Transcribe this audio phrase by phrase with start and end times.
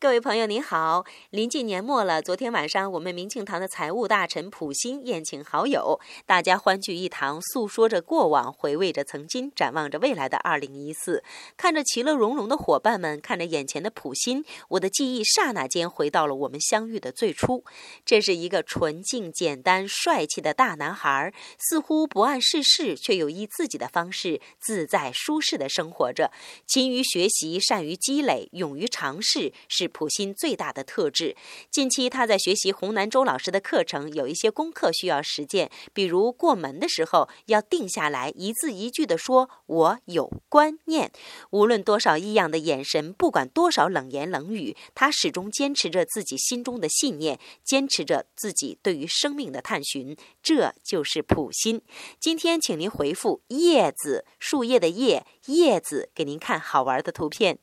[0.00, 11.24] 各位朋友您好，临近年末了，昨天晚上我们明庆堂的财务大臣普新宴请好友，大家欢聚一堂，诉说着过往，回味着曾经，展望着未来的二零一四。
[11.56, 17.64] 看着其乐融融的伙伴们，看着眼前的普新，我的记忆刹那间回到了我们相遇的最初。
[18.04, 26.30] 这是一个纯净、简单、帅气的大男孩，似乎不谙世事，却又以自己的方式自在舒适的生活着。
[26.68, 29.87] 勤于学习，善于积累，勇于尝试，是。
[29.88, 31.34] 普心最大的特质。
[31.70, 41.10] 近期他在学习洪南周老师的课程，有一些功课需要实践，比如过门的时候要定下来，一字一句的说“我有观念”。
[41.50, 50.16] 无论多少异样的眼神，不管多少冷言冷语，他始终坚持着自己心中的信念，坚持着自己对于生命的探寻。
[50.42, 51.82] 这就是普心。
[52.20, 57.58] 今天请您回复“叶子”，树叶的叶，叶子，给您看好玩的图片。